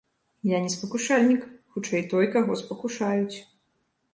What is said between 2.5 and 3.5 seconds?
спакушаюць.